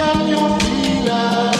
[0.00, 1.59] Paris to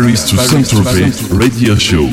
[0.00, 2.08] Paris to Saint-Tropez Radio Show.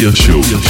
[0.00, 0.69] Saint-Tropez Radio Show.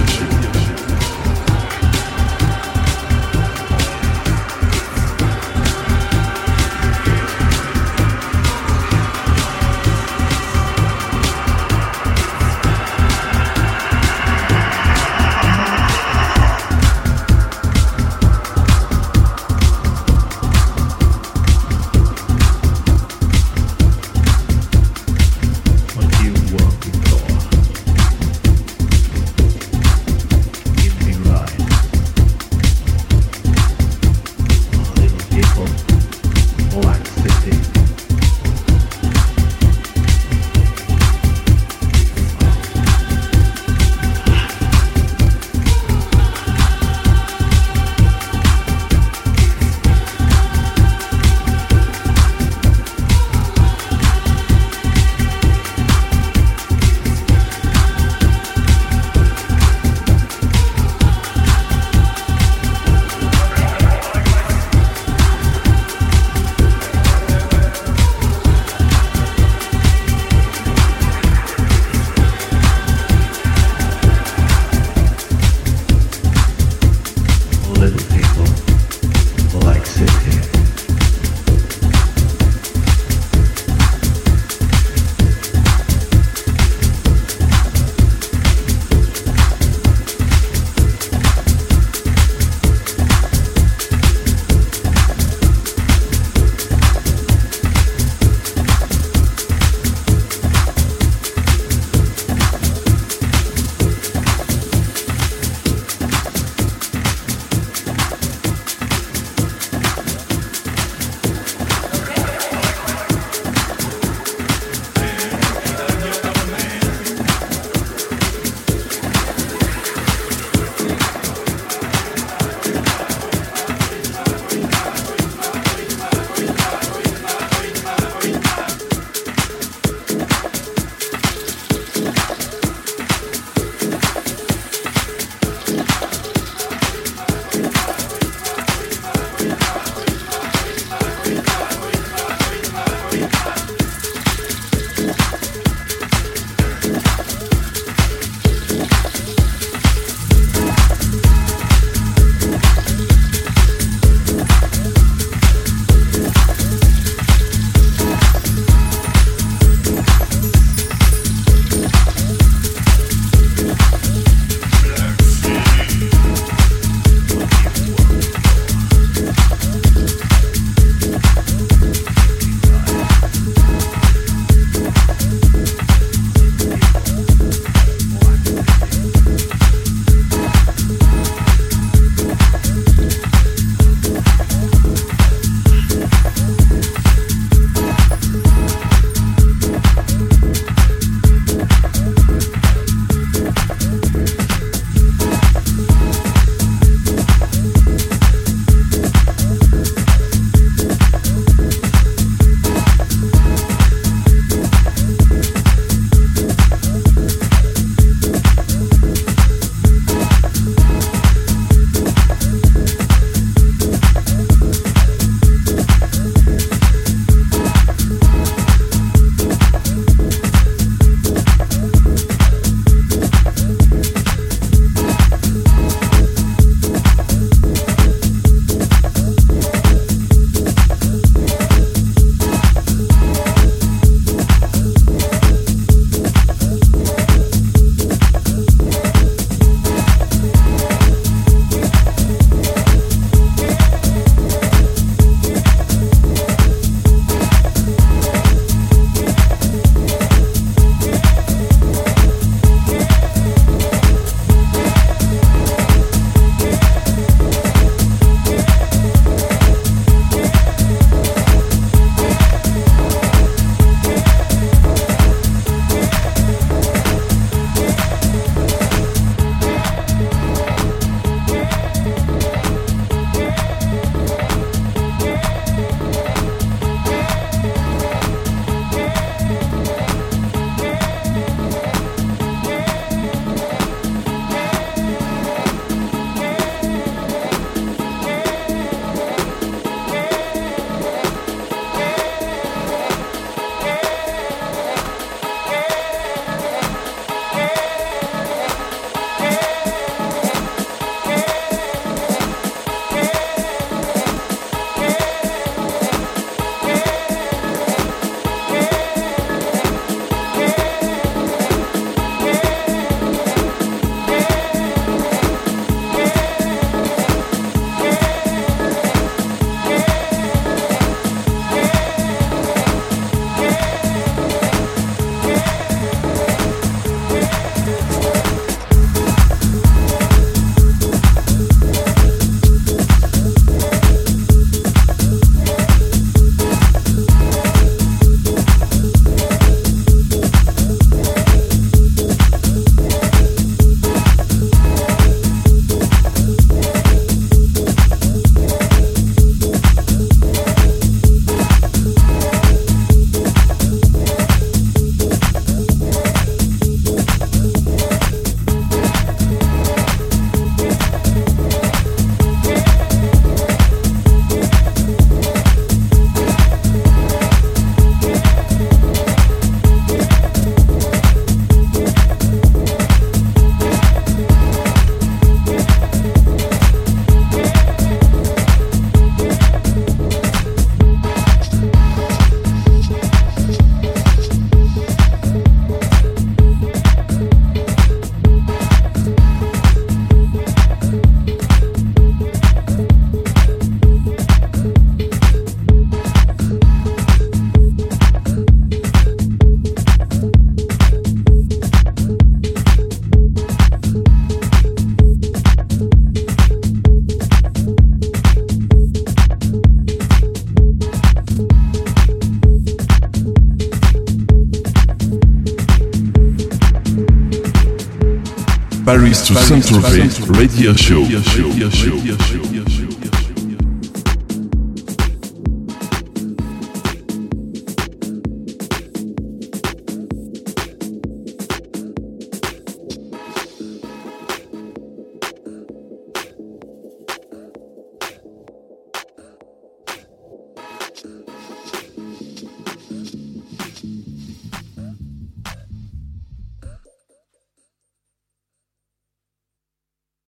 [419.53, 422.20] Paris to Saint-Tropez Radio Show.